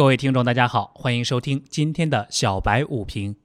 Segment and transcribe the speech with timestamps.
[0.00, 3.36] 各位听众，大家好，欢迎收听今天的小白午评。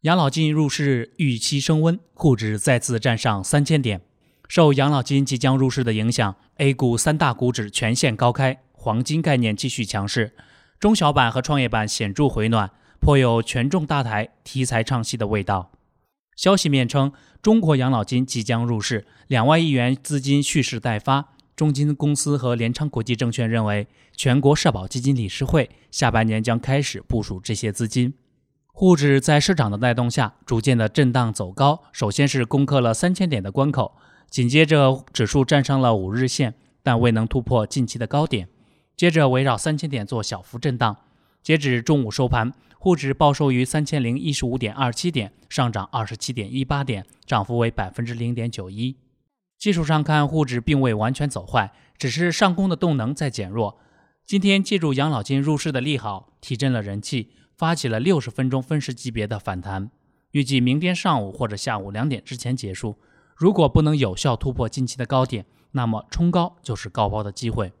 [0.00, 4.00] 养老金入市预期升温，沪指再次站上三千点。
[4.48, 10.34] 受养老金即将入市的影响，A 股三大股指全线高开，黄金概念继续强势，
[10.80, 15.70] 中小板和创业板显著回暖，颇有权重大台题材唱戏的味道。
[16.34, 21.35] 消息面称，中国养老金即将入市，两万亿元资金蓄势待发。
[21.56, 28.12] 中金公司和联昌国际证券认为，全国社保基金理事会下半年将开始部署这些资金。
[28.66, 33.96] 沪指在市场的带动下，逐渐的震荡走高，首先是攻克了三千点的关口，
[34.28, 38.50] 紧接着指数站上了五日线，但未能突破近期的高点，
[38.94, 40.94] 接着围绕三千点做小幅震荡。
[41.42, 48.94] 截止中午收盘，沪指报收于三千零一十五点二七点，上涨二十七点一八点，涨幅为百分之零点九一。
[49.58, 53.78] 技术上看，沪指并未完全走坏，只是上攻的动能在减弱。
[54.24, 59.90] 今天借助养老金入市的利好，提振了人气，发起了六十分钟分时级别的反弹，
[60.32, 62.98] 预计明天上午或者下午两点之前结束。
[63.34, 67.72] 如果不能有效突破近期的高点，那么冲高就是高抛的机会。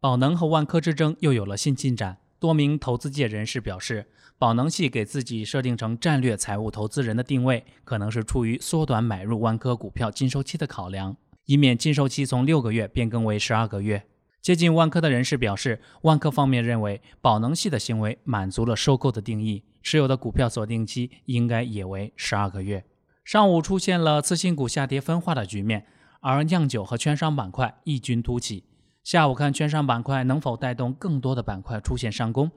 [0.00, 4.06] 宝能和万科之争又有了新进展，多名投资界人士表示。
[4.38, 14.02] 宝能系给自己设定成战略财务投资人的定位，可能是出于缩短买入万科股票禁售期的考量，以免禁售期从六个月变更为十二个月。
[14.42, 22.84] 接近万科的人士表示，万科方面认为宝能系的行为满足了收购的定义，持有的股票锁定期应该也为十二个月。
[23.24, 25.86] 上午出现了次新股下跌分化的局面，
[26.20, 28.64] 而酿酒和券商板块异军突起。
[29.06, 32.50] 下午看券商板块能否带动更多的板块出现上攻。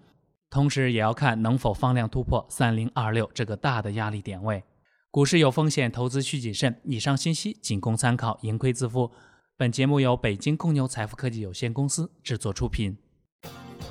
[0.49, 4.63] 同时也要看能否放量突破三零二六这个大的压力点位。
[5.11, 6.81] 股市有风险，投资需谨慎。
[6.83, 9.11] 以上信息仅供参考，盈亏自负。
[9.57, 12.97] 本节目由北京公牛财富科技有限公司制作出品。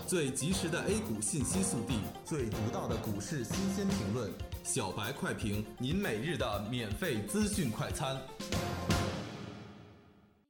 [0.09, 4.33] 最及时的 A 股信息速递，最独到的股市新鲜评论，
[4.65, 8.17] 小白快评，您每日的免费资讯快餐。